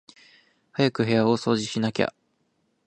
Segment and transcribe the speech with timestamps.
[0.71, 2.11] 早く部屋を掃除しなきゃ